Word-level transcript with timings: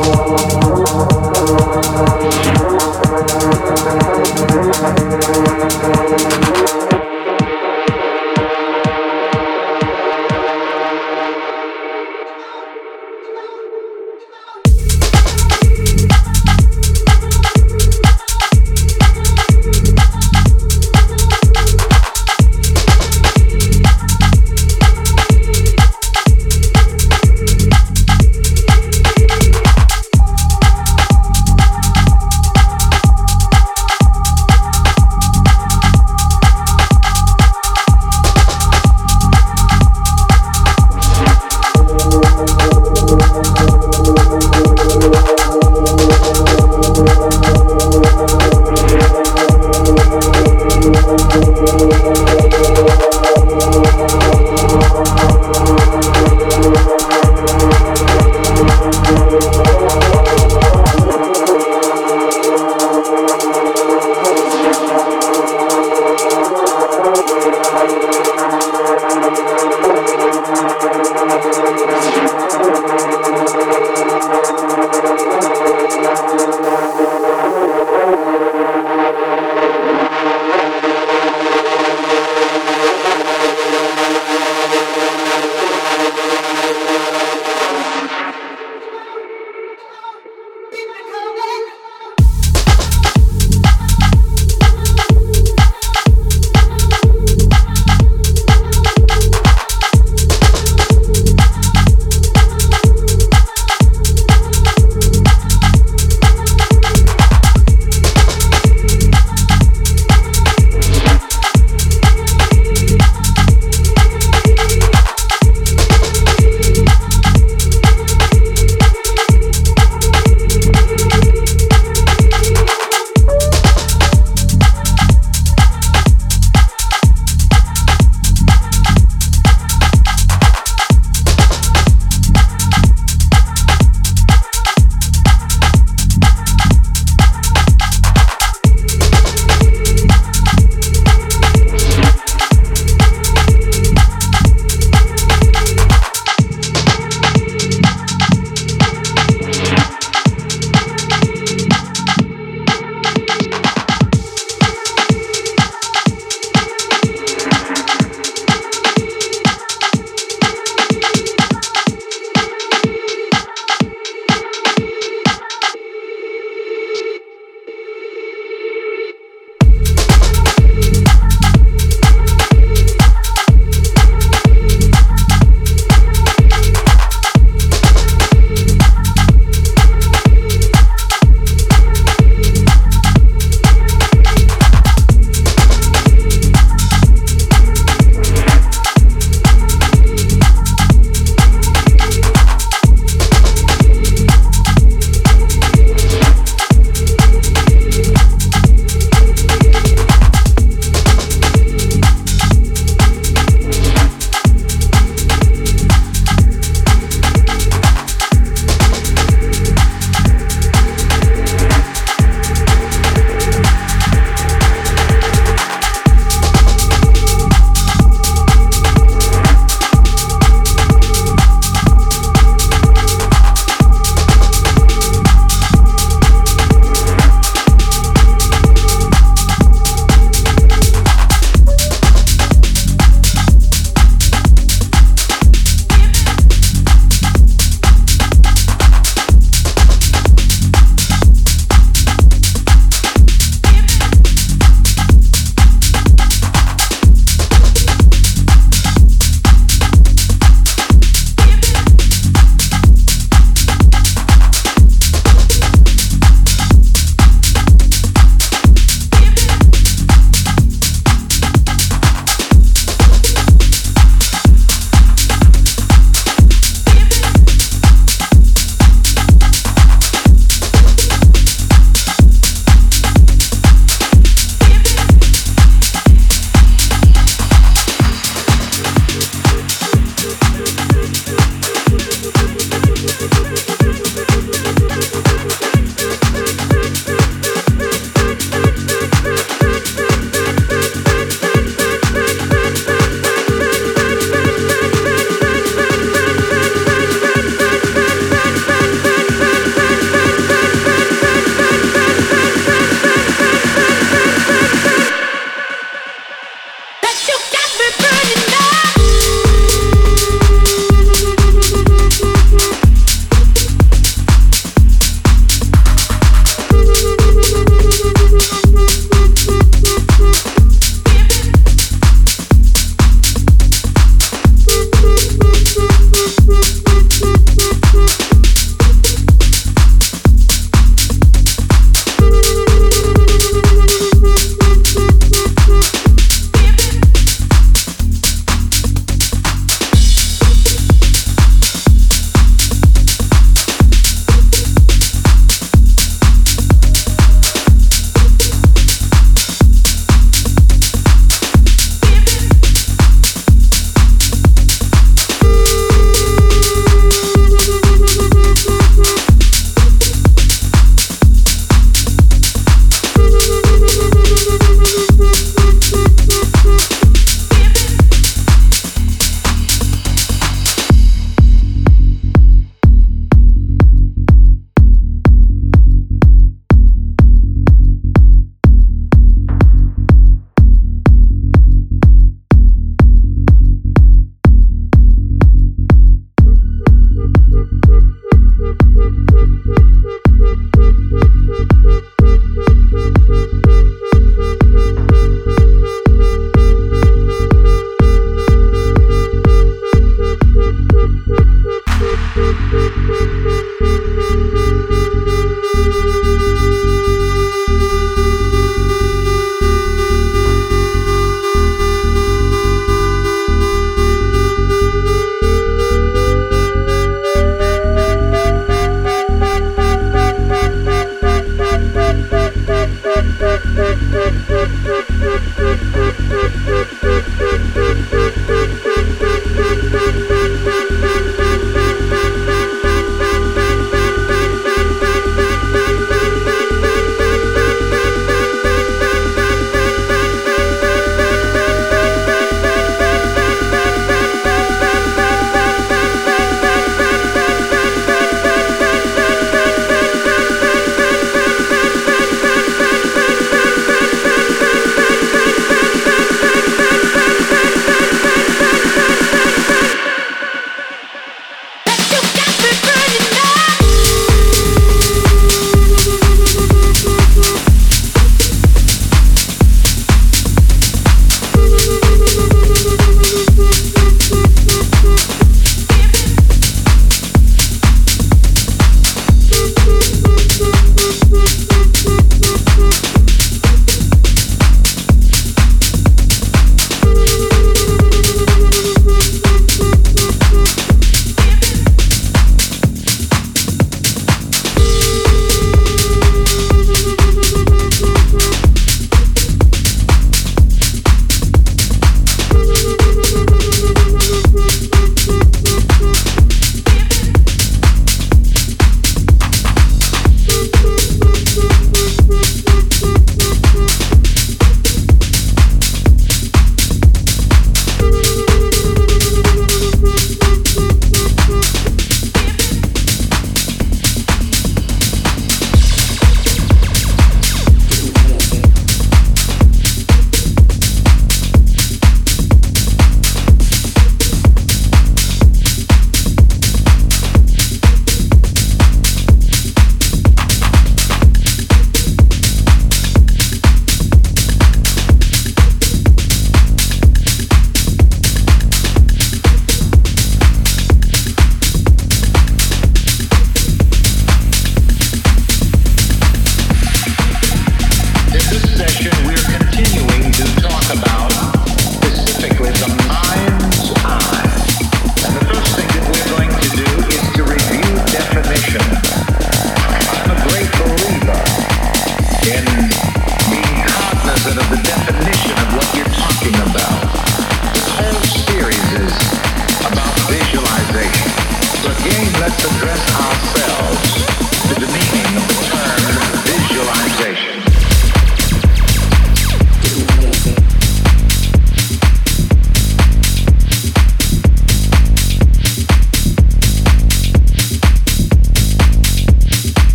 Thank 0.00 0.28
you. 2.62 2.67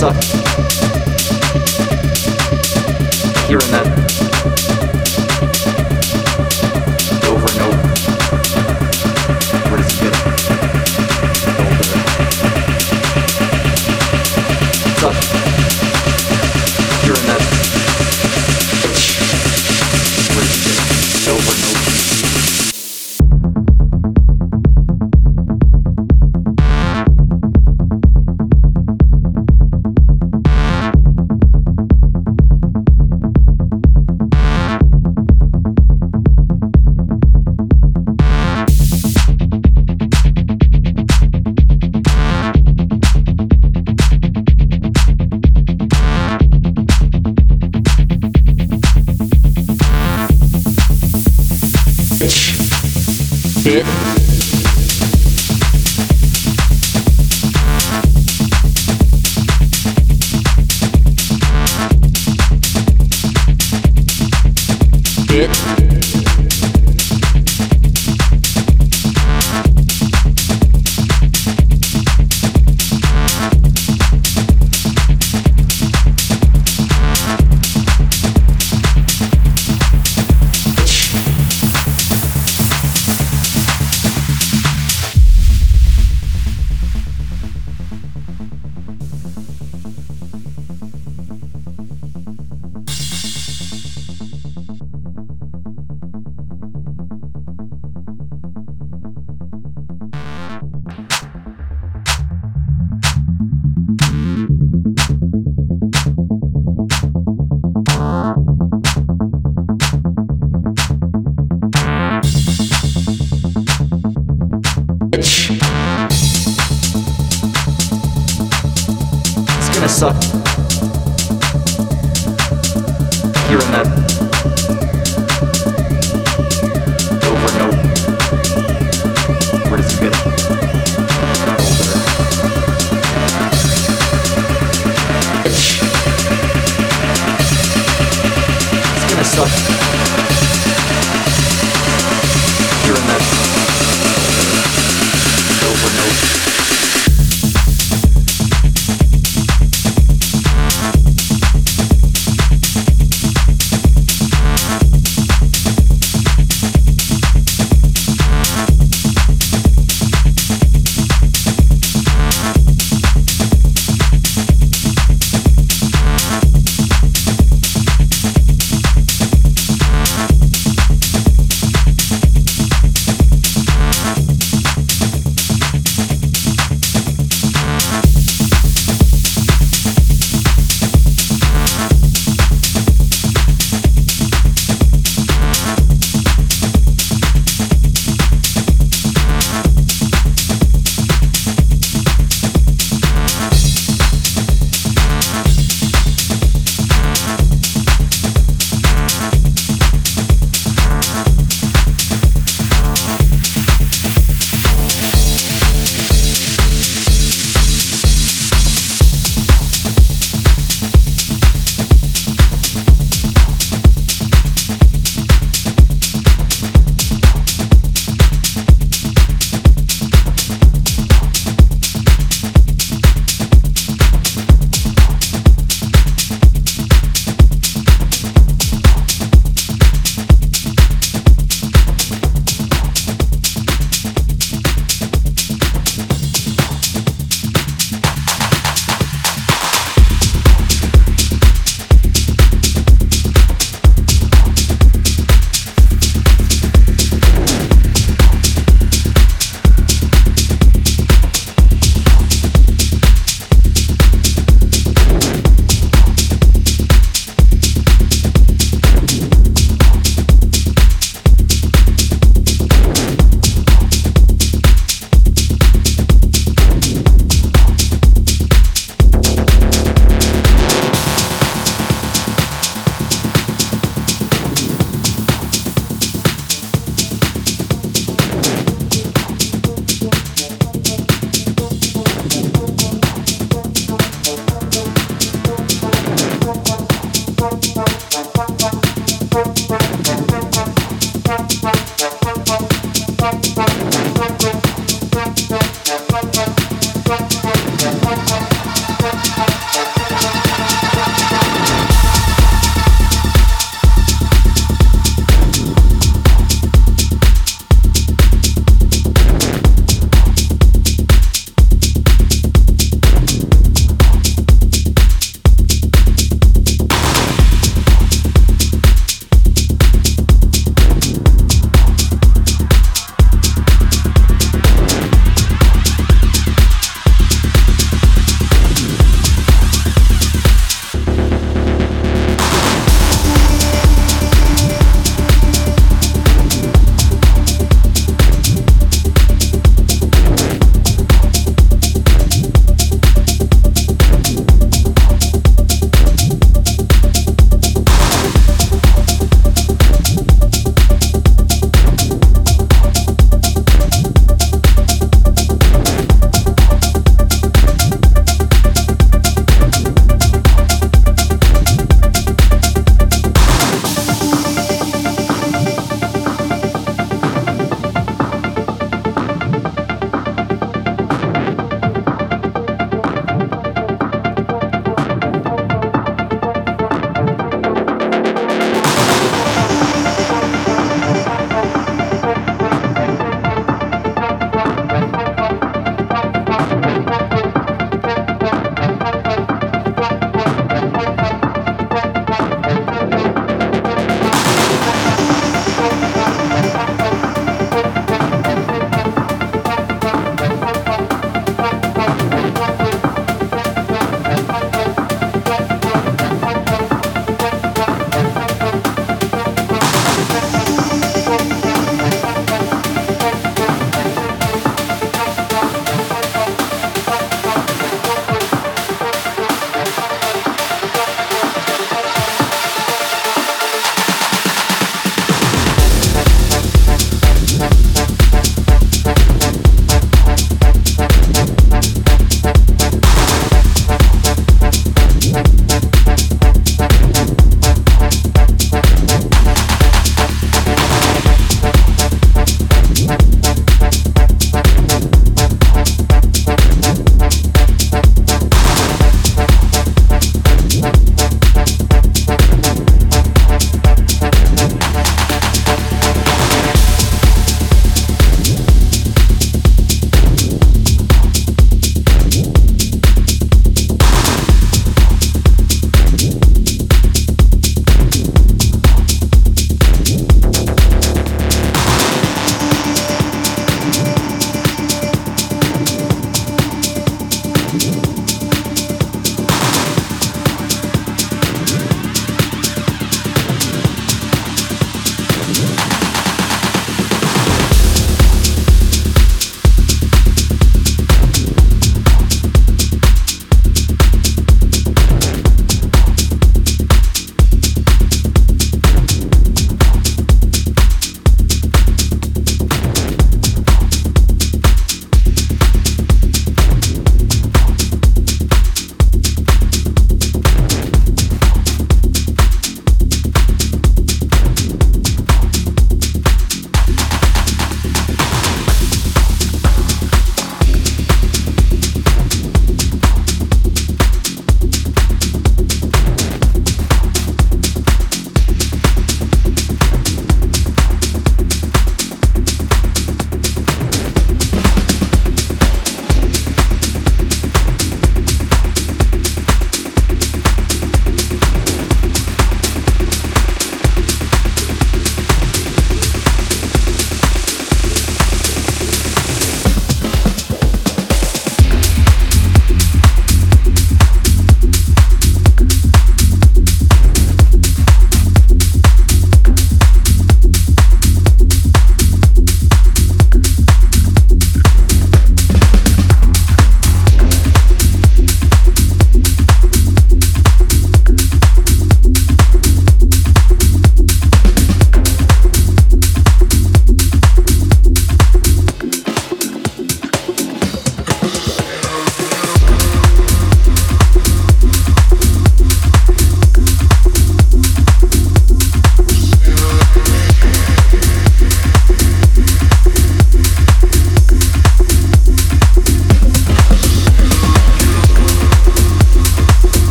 Suck. 0.00 0.29